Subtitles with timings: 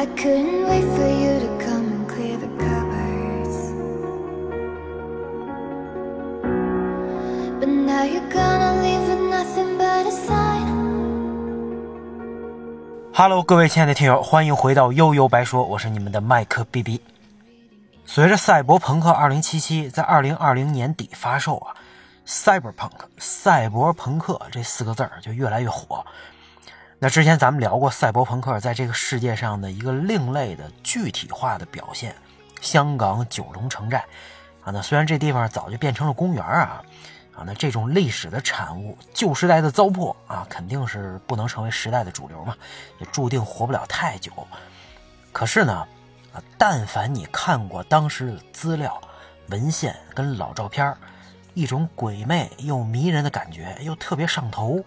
[0.00, 3.56] I couldn't wait for you to come and clear the cupboards.
[7.60, 10.64] But now you're gonna leave nothing but a sign.
[13.12, 17.02] Hello，各位亲爱的听友，欢迎回到悠悠白说，我是你们的麦克 BB。
[18.06, 21.76] 随着《赛博朋克2077》在2020年底发售啊
[22.26, 26.06] ，Cyberpunk 赛博朋克这四个字儿就越来越火。
[27.02, 32.14] 那之前咱们聊过赛博朋克在这个世界上的一个另类的具体化的表现——
[32.60, 34.04] 香港九龙城寨
[34.62, 34.70] 啊。
[34.70, 36.84] 那虽然这地方早就变成了公园啊，
[37.34, 42.54] 啊，那这种历史的产物、旧时代的糟粕啊，肯定是不能成为时代的主流嘛，
[42.98, 44.30] 也注定活不了太久。
[45.32, 45.72] 可是呢，
[46.34, 49.00] 啊，但凡你看过当时的资料、
[49.48, 50.94] 文献跟老照片
[51.54, 54.84] 一种鬼魅又迷人的感觉，又特别上头。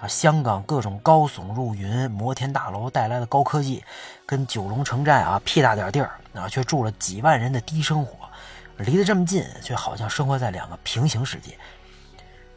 [0.00, 3.82] 啊，香港各种高耸入云摩天大楼带来的高科技，
[4.26, 8.28] 跟九龙城寨啊屁大点地儿啊，却住了几万人的低生活，
[8.76, 11.56] 离得这么近，却好像生活在两个平行世界。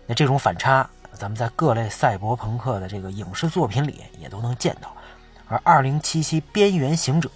[0.06, 4.94] 那这种反差，咱们在各类赛博朋克的这个影视作品里也都能见到。
[5.48, 7.30] 而《二零七七边缘行者》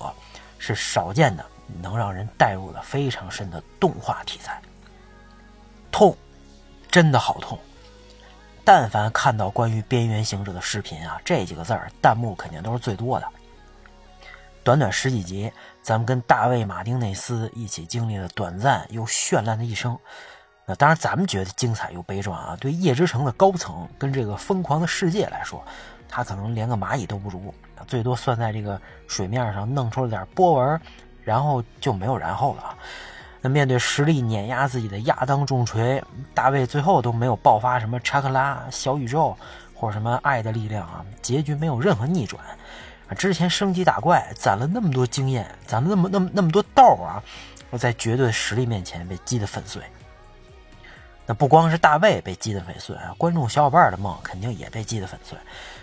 [0.58, 1.46] 是少见的
[1.82, 4.62] 能让人带入的非常深的动画题材。
[5.92, 6.16] 痛，
[6.92, 7.58] 真的好痛。
[8.66, 13.28] 但凡看到关于《边缘行者》的视频啊，这几个字儿弹幕肯定都是最多的。
[14.64, 19.98] 短短十几集，咱们跟大卫·马丁内斯一起经历了短暂又绚烂的一生。
[20.66, 22.58] 那当然，咱们觉得精彩又悲壮啊。
[22.58, 25.62] 对夜之城的高层跟这个疯狂的世界来说，
[26.08, 27.54] 他可能连个蚂蚁都不如，
[27.86, 30.80] 最多算在这个水面上弄出了点波纹，
[31.22, 32.78] 然后就没有然后了。
[33.46, 36.02] 那面对实力碾压自己的亚当重锤，
[36.34, 39.36] 大卫最后都没有爆发什么查克拉、小宇宙
[39.74, 42.42] 或者什么爱的力量啊，结局没有任何逆转。
[43.10, 47.22] 啊，之前升级打怪攒了那么多经验，攒了那么那么那么多豆啊，
[47.70, 49.84] 我在绝对实力面前被击得粉碎。
[51.26, 55.38] 那不光是大卫被击得粉碎啊，观众小伙伴的梦肯定也被击得粉碎。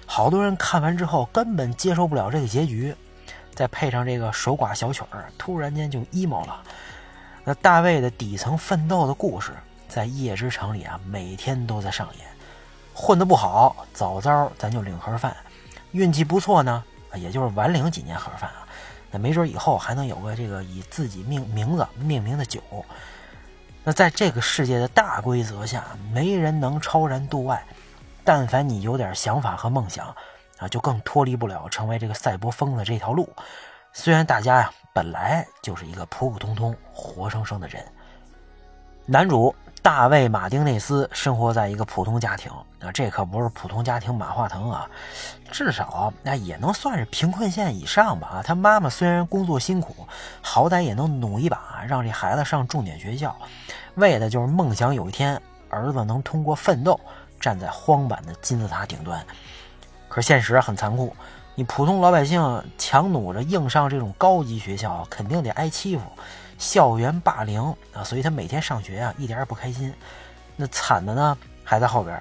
[0.07, 2.97] 好多人看完之后根本接受不了这个结局，
[3.55, 6.63] 再配上这个守寡小曲儿，突然间就 emo 了。
[7.43, 9.53] 那大卫的底层奋斗的故事，
[9.89, 12.27] 在夜之城里啊，每天都在上演。
[12.95, 15.33] 混得不好，早早咱就领盒饭；
[15.93, 16.85] 运气不错呢，
[17.15, 18.67] 也就是晚领几年盒饭啊。
[19.11, 22.61] 那没准以后还能有个这个以自己命名字命名的酒。
[23.83, 27.65] 那在这个世界的大规则下，没人能超然度外。
[28.23, 30.15] 但凡你有点想法和梦想
[30.59, 33.35] 啊，就更脱离不了成为这个赛博疯子这条路。
[33.95, 34.71] 虽然大家呀。
[34.93, 37.85] 本来就是一个普普通通、活生生的人。
[39.07, 44.89] 男主大卫·马丁内斯生活在一个普通家庭啊，这可不是普通家庭马化腾啊，
[45.51, 48.41] 至少那也能算是贫困线以上吧。
[48.45, 50.07] 他妈妈虽然工作辛苦，
[50.43, 53.35] 好歹也能努一把，让这孩子上重点学校，
[53.95, 55.41] 为的就是梦想有一天
[55.71, 57.01] 儿子能通过奋斗
[57.41, 59.25] 站在荒坂的金字塔顶端。
[60.09, 61.17] 可是现实很残酷。
[61.61, 66.03] 你普通老百姓强弩着硬上这种高级学校，肯定得挨欺负，
[66.57, 67.63] 校园霸凌
[67.93, 68.03] 啊！
[68.03, 69.93] 所以他每天上学啊，一点也不开心。
[70.57, 72.19] 那惨的呢，还在后边。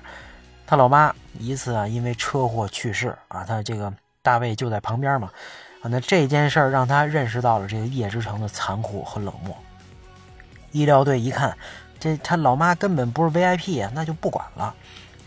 [0.67, 5.31] 他老妈一次啊，因为车祸去世啊，他这个大卫就在旁边嘛
[5.81, 5.83] 啊。
[5.83, 9.55] 那这件事儿让他认识到了这个夜之城的残酷和冷漠。
[10.73, 11.57] 医疗队一看，
[11.97, 14.75] 这他老妈根本不是 VIP 啊，那就不管了。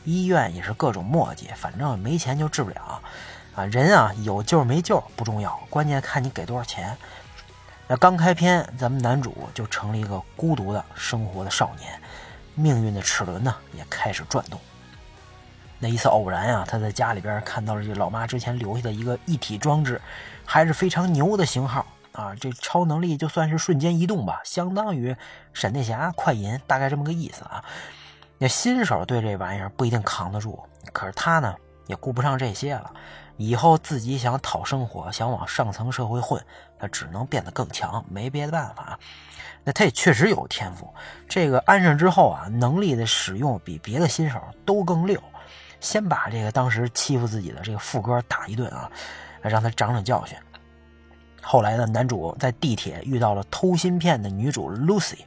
[0.05, 3.01] 医院也是各种磨叽，反正没钱就治不了。
[3.55, 6.97] 啊，人啊，有救没救不重要，关键看你给多少钱。
[7.87, 12.01] 那刚开篇，咱们男主就成了一个孤独的生活的少年，
[12.55, 14.59] 命运的齿轮呢也开始转动。
[15.79, 20.01] 那一次偶然啊，他在家里边看到了这老妈之前留下的一个一体装置，
[20.47, 22.35] 还是非常牛的型号啊。
[22.37, 25.15] 这超能力就算是瞬间移动吧，相当于
[25.53, 27.63] 闪电侠、快银，大概这么个意思啊。
[28.39, 30.59] 那新手对这玩意儿不一定扛得住，
[30.93, 31.55] 可是他呢
[31.89, 32.91] 也顾不上这些了。
[33.37, 36.41] 以后自己想讨生活，想往上层社会混，
[36.79, 38.99] 他只能变得更强，没别的办法。
[39.65, 40.93] 那他也确实有天赋，
[41.29, 45.23] 这个安上之后啊，能力的使用比别的新手都更溜。
[45.81, 48.91] 先把这个当时欺负自己的这个副哥打一顿啊，
[49.41, 50.37] 让他长长教训。
[51.41, 55.25] 后来呢，男主在地铁遇到了偷芯片的女主 Lucy，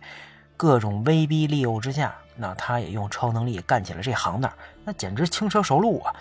[0.55, 4.51] 各种威逼利诱之下，那他也用超能力干起了这行当，
[4.85, 6.15] 那简直轻车熟路啊。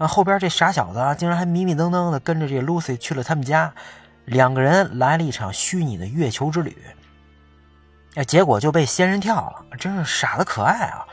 [0.00, 3.70] 啊，后边这傻小子啊，竟然还迷迷瞪瞪的跟着这 Lucy 去了他们家，
[4.24, 6.74] 两个人来了一场虚拟的月球之旅。
[8.14, 11.06] 哎，结果就被仙人跳了，真是傻的可爱啊！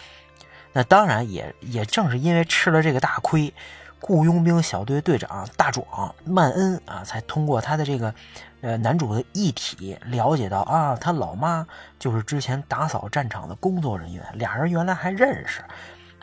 [0.72, 3.54] 那当然也也正是因为吃了这个大亏，
[4.00, 8.16] 雇佣兵小队队长大壮曼恩啊，才通过他的这个
[8.62, 11.68] 呃男主的一体了解到啊，他老妈
[12.00, 15.62] 就是之前打扫战场的工作人员，俩人原来还认识。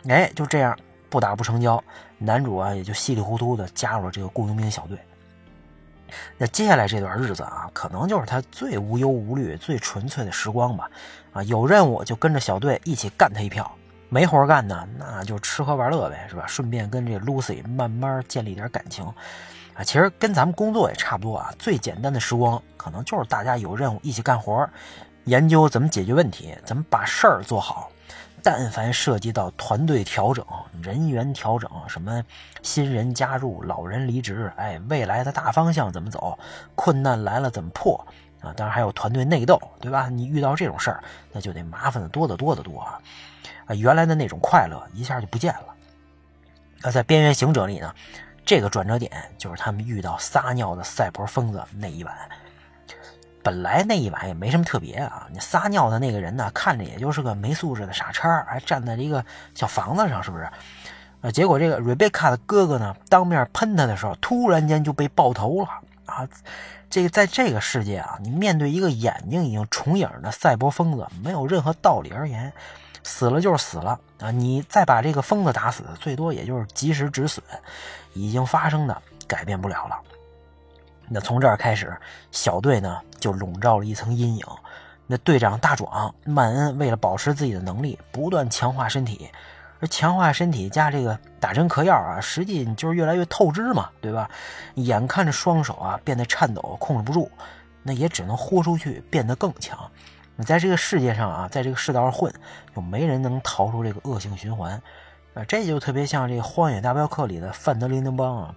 [0.09, 0.75] 哎，就这样
[1.15, 1.81] 不打不成交，
[2.17, 4.99] 男主啊也就稀里糊涂的加入了这个雇佣兵小队。
[6.37, 10.91] 那接下来这段日子啊，可能就是他最无忧无虑、最纯粹的时光吧。
[11.31, 13.69] 啊，有任务就跟着小队一起干他一票，
[14.09, 16.45] 没活干呢，那就吃喝玩乐呗，是吧？
[16.45, 19.05] 顺便跟这 Lucy 慢慢建立点感情。
[19.73, 21.49] 啊，其实跟咱们工作也差不多啊。
[21.57, 24.69] 最简单的时光，可能就是大家有任务一起干活，
[25.23, 27.89] 研究怎么解决问题，怎么把事儿做好。
[28.45, 30.45] 但凡涉及到团队调整、
[30.83, 32.23] 人员调整，什么
[32.61, 36.37] 新人加入、老人离职，哎，未来的大方向怎么走？
[36.75, 37.97] 困难来了怎么破？
[38.41, 40.09] 啊，当然还有团队内斗，对吧？
[40.09, 43.01] 你遇到这种事儿，那就得麻烦的多得多得多啊！
[43.65, 45.73] 啊，原来的那种快乐一下就不见了。
[46.81, 47.91] 那在《边缘行者》里呢，
[48.45, 52.15] 这个转折点就是他们遇到撒尿的赛博疯子那一晚。
[53.45, 60.49] 本来那一晚也没什么特别啊，你撒尿的那个人呢，看着也就是个没素质的傻叉，还站在一个小房子上，是不是？
[61.21, 65.67] 呃，结果这个瑞贝卡的哥哥呢，当面喷他的时候，突然间就被爆头了
[66.07, 66.27] 啊！
[66.89, 72.51] 这个在这个世界啊，你面对一个眼睛已经重影的赛博疯子，没有任何道理而言，
[73.03, 74.31] 死了就是死了啊！
[74.31, 77.43] 你再把这个疯子打死，最多也就是及时止损，
[78.13, 79.99] 已经发生的改变不了了。
[81.07, 81.95] 那从这儿开始，
[82.31, 84.45] 小队呢就笼罩了一层阴影。
[85.07, 89.29] 那队长大壮曼恩为了保持自己的能力，不断强化身体，
[89.79, 94.27] 而强化身体加这个打针嗑药啊，实际就是越来越透支嘛，对吧？
[94.73, 97.29] 眼看着双手啊变得颤抖，控制不住，
[97.83, 99.77] 那也只能豁出去变得更强。
[100.35, 102.33] 你在这个世界上啊，在这个世道上混，
[102.75, 104.81] 就没人能逃出这个恶性循环。
[105.35, 108.55] 啊，这就特别像这《荒野大镖客》里的范德林登邦啊。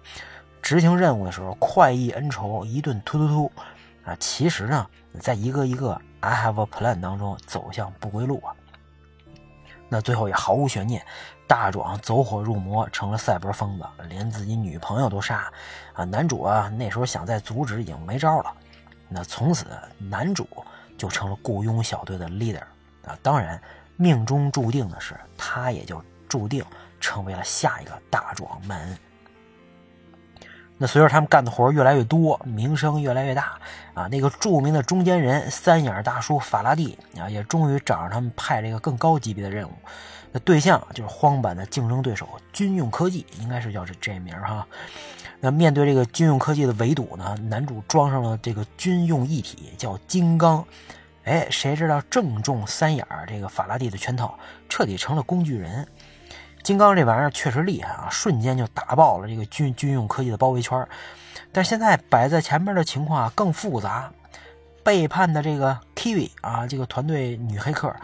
[0.69, 3.51] 执行任务的时候，快意恩仇，一顿突突突，
[4.05, 4.87] 啊，其实呢，
[5.19, 8.53] 在一个一个 I have a plan 当中走向不归路啊。
[9.89, 11.03] 那最后也毫无悬念，
[11.47, 15.51] 大壮走火入魔，成了赛博疯子，连自己女朋友都杀，
[15.93, 18.53] 啊，男主啊那时候想再阻止已经没招了。
[19.07, 19.65] 那从此
[19.97, 20.47] 男主
[20.95, 22.61] 就成了雇佣小队的 leader
[23.07, 23.17] 啊。
[23.23, 23.59] 当然，
[23.95, 26.63] 命中注定的是，他也就注定
[26.99, 28.97] 成为了下一个大壮曼恩。
[30.81, 33.59] 那随着他们干的活越来越多，名声越来越大，
[33.93, 39.73] 啊，那个著名的中间人三眼大叔法拉第啊，也终于找着他们派这个更高级别的任务。
[40.31, 44.65] 那对象就是荒坂的竞争对手军用科技，应该是叫这这名哈。
[45.41, 50.65] 那面对这个军用科技的围堵呢，男主装上了这个军用一体，叫金刚。
[51.25, 54.39] 哎，谁知道正中三眼这个法拉第的圈套，
[54.69, 55.85] 彻底成了工具人。
[56.63, 60.87] 金刚这玩意儿确实厉害啊，瞬间就打爆了这个军军用科技的包围圈。
[61.51, 64.11] 但现在摆在前面的情况啊更复杂，
[64.83, 67.95] 背叛的这个 Kiwi 啊，这个团队女黑客，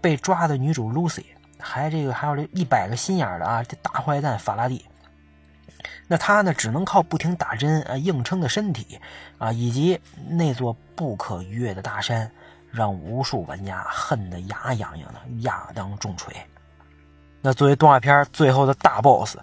[0.00, 1.24] 被抓的女主 Lucy，
[1.58, 4.84] 还这个还有这一百个心眼的啊，这大坏蛋法拉第。
[6.06, 9.00] 那他呢，只能靠不停打针啊，硬撑的身体
[9.38, 9.98] 啊，以及
[10.28, 12.30] 那座不可逾越的大山，
[12.70, 16.34] 让无数玩家恨得牙痒痒的亚当重锤。
[17.46, 19.36] 那作为动画片最后的大 boss，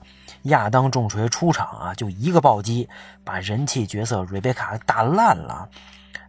[0.45, 2.89] 亚当重锤出场啊，就一个暴击，
[3.23, 5.69] 把人气角色瑞贝卡打烂了。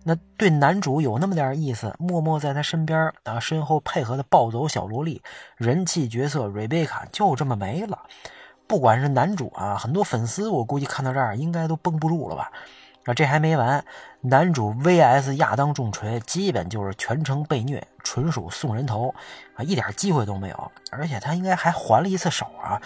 [0.05, 5.23] 那对男主有那么点意思，默默在他身边啊，身后配合的暴走小萝莉，
[5.57, 8.01] 人气角色瑞贝卡就这么没了。
[8.67, 12.53] 不管是男主啊，很多粉丝我估计看到这儿应该都绷不住了吧。
[13.05, 13.85] 啊，这还没完，
[14.21, 19.15] 男主 VS 亚当重锤，基本就是全程被虐，纯属送人头
[19.55, 20.73] 啊，一点机会都没有。
[20.91, 22.81] 而且他应该还还了一次手啊，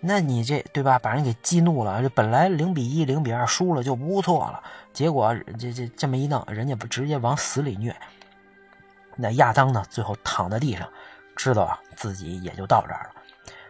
[0.00, 0.98] 那你这对吧？
[0.98, 4.60] 把人给激怒了，这本来零比一、零比二输了就不错了，
[4.92, 7.94] 结果这这这么一弄，人家不直接往死里虐。
[9.14, 9.84] 那亚当呢？
[9.88, 10.88] 最后躺在地上，
[11.36, 13.10] 知道啊，自己也就到这儿了。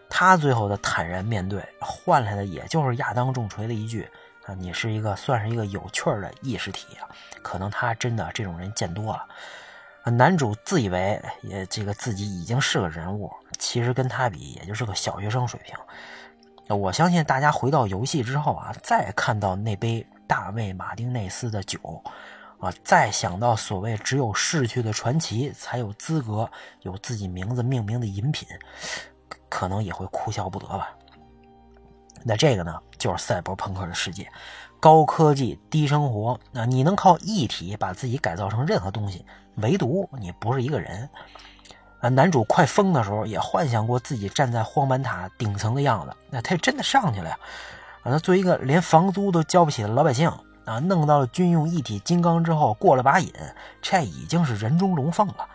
[0.09, 4.09] 他最后的坦然面对，换来的也就是亚当重锤的一句。
[4.55, 7.09] 你是一个算是一个有趣的意识体啊，
[7.43, 9.27] 可能他真的这种人见多了。
[10.11, 15.77] 男主自以为也这个自己已经是个人物，其实跟他比也就是个小学生水平。
[16.75, 21.79] 我相信大家回到游戏之后啊，再看到那杯大卫马丁内斯的酒
[22.59, 26.51] 啊，再想到所谓只有逝去的传奇才有资格
[26.83, 28.49] 有自己名字命名的饮品，
[29.49, 30.93] 可能也会哭笑不得吧。
[32.25, 34.31] 那这个呢，就是赛博朋克的世界，
[34.79, 36.39] 高科技低生活。
[36.53, 39.25] 那你能靠一体把自己改造成任何东西，
[39.57, 41.09] 唯独你不是一个人。
[42.01, 47.39] 啊，男主快疯的时候也幻想过自己站在荒坂塔顶层的样子，那他真的上去了呀。
[48.03, 50.31] 啊，那作为一个连房租都交不起的老百姓
[50.65, 53.31] 啊，弄到了军用一体金刚之后，过了把瘾，
[53.83, 55.47] 这已经是人中龙凤了。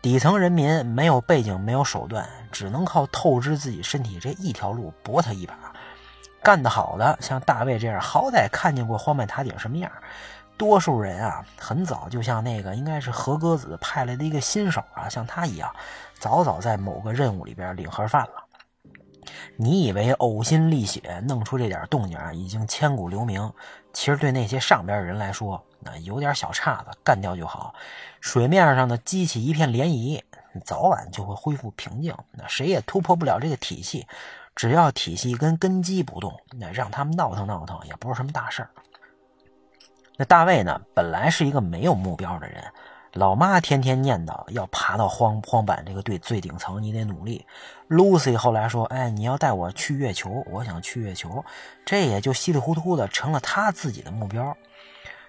[0.00, 5.54] 底层人民没有背景，没有手段，只能靠透支自己身体这一条路搏他一把。
[6.44, 9.90] 干得好的，像大卫这样，好歹看见过荒坂塔顶什么样。
[10.58, 15.74] 多数人啊，很早就像那个应该是何鸽子派来的一个新手啊，像他一样，
[16.18, 18.44] 早早在某个任务里边领盒饭了。
[19.56, 23.50] 你以为呕心沥血弄出这点动静啊，已经千古留名？
[23.94, 27.74] 其实对那些上边人来说，那有点小岔子干掉就好。
[28.20, 30.22] 水面上的激起一片涟漪，
[30.64, 32.14] 早晚就会恢复平静。
[32.32, 34.06] 那谁也突破不了这个体系，
[34.54, 38.70] 只要体系跟根基不动，那让他们闹腾闹腾也不是什么大事儿。
[40.16, 42.64] 那大卫呢，本来是一个没有目标的人。
[43.14, 47.46] 老妈天天念叨要爬到荒荒坂这个最最顶层，你得努力。
[47.88, 51.44] Lucy 后来说：“哎，你要带我去月球，我想去月球。”
[51.86, 54.56] 这也就稀里糊涂的成了他自己的目标。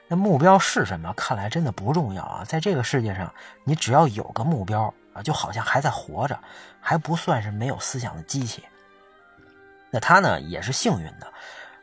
[0.08, 1.13] 那目标是什么？
[1.13, 2.44] 看来真的不重要啊！
[2.44, 3.32] 在这个世界上，
[3.63, 6.39] 你只要有个目标啊，就好像还在活着，
[6.79, 8.63] 还不算是没有思想的机器。
[9.96, 11.32] 那他呢，也是幸运的。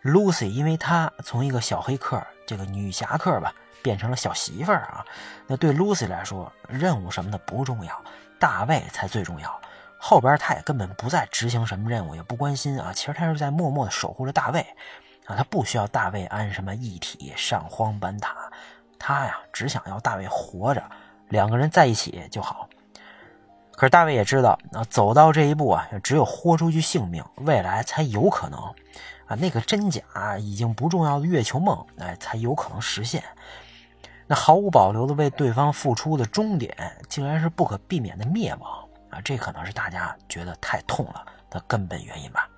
[0.03, 3.55] Lucy 因为他从一个小黑客，这个女侠客吧。
[3.83, 5.05] 变成了小媳妇儿啊，
[5.49, 8.01] 那对 Lucy 来说，任务什么的不重要，
[8.39, 9.61] 大卫才最重要。
[9.99, 12.93] 后边他也根本不再执行什么任务，也不关心啊。
[12.95, 14.61] 其实他是在默默的守护着大卫
[15.27, 18.37] 啊，他不需要大卫安什么一体上荒坂塔，
[19.01, 20.85] 他呀只想要大卫活着，
[21.31, 22.69] 两个人在一起就好。
[23.83, 28.61] 可是大卫也知道，啊，走到这一步啊，只有豁出去性命，未来才有可能
[29.27, 33.25] 啊，那个真假已经不重要的月球梦，哎，才有可能实现。
[34.29, 39.21] 那毫无保留的为对方付出的终点，竟然是不可避免的灭亡啊！
[39.25, 42.49] 这可能是大家觉得太痛了的根本原因吧。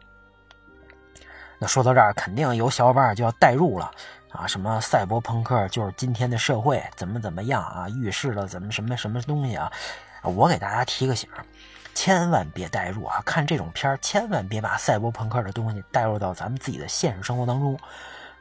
[1.59, 3.91] 那说到这儿，肯定有小伙伴就要代入了
[4.31, 4.47] 啊！
[4.47, 7.89] 什么赛博朋克就是今天的社会，怎么怎么样啊？
[7.89, 9.73] 预示了怎么什么什么东西啊？
[10.25, 11.29] 我给大家提个醒，
[11.95, 13.23] 千万别代入啊！
[13.27, 17.79] 看这种片儿，千万别把赛博朋克的东西带入到咱们自己的现实生活当中。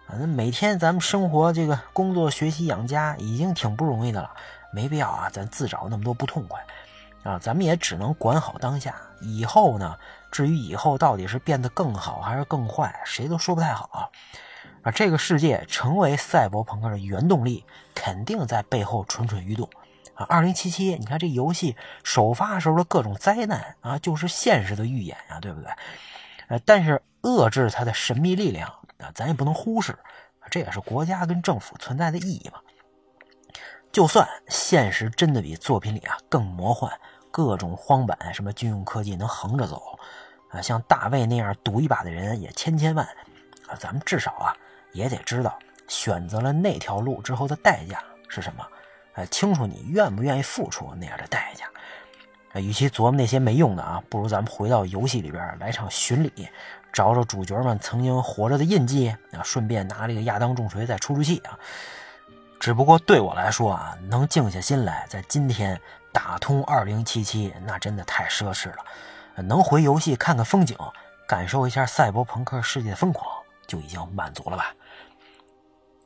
[0.07, 4.31] 反正每天咱们生活这个工作学习养家已经挺不容易的了，
[4.71, 6.63] 没必要啊，咱自找那么多不痛快，
[7.23, 8.95] 啊，咱们也只能管好当下。
[9.21, 9.97] 以后呢，
[10.31, 14.11] 至于以后到底是变得更好还是更坏，谁都说不太好。
[14.81, 19.69] 啊，这个世界成为赛博朋克的原动力，肯定在背后蠢蠢欲动。
[20.15, 25.71] 啊，二零七七，你看这游戏首发时候的各种灾难啊，就是现实的预演呀，对不对？
[26.47, 28.73] 呃，但是遏制它的神秘力量。
[28.99, 29.97] 啊，咱也不能忽视，
[30.49, 32.59] 这也是国家跟政府存在的意义嘛。
[33.91, 36.89] 就算现实真的比作品里啊更魔幻，
[37.29, 39.99] 各种荒坂什么军用科技能横着走，
[40.51, 43.05] 啊，像大卫那样赌一把的人也千千万，
[43.67, 44.55] 啊，咱们至少啊
[44.93, 48.65] 也得知道选择了那条路之后的代价是什么，
[49.13, 51.65] 啊，清楚你愿不愿意付出那样的代价。
[52.53, 56.31] 啊，与其琢磨那些没用的啊，不如咱们回到游戏里边来场巡礼。
[56.91, 61.57] 找找主角们曾经活着的印记啊，顺便拿这个亚当重锤再出出气啊。
[62.59, 68.77] 只不过对我来说啊，能静下心来在今天打通二零七七，那真的太奢侈了。
[69.41, 70.77] 能回游戏看看风景，
[71.27, 73.27] 感受一下赛博朋克世界的疯狂，
[73.65, 74.71] 就已经满足了吧。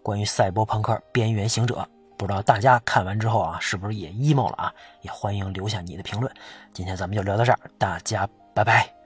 [0.01, 1.85] 关于赛博朋克边缘行者，
[2.17, 4.73] 不知道大家看完之后啊，是不是也 emo 了啊？
[5.01, 6.31] 也欢迎留下你的评论。
[6.73, 8.96] 今天咱们就聊到这儿，大家拜拜。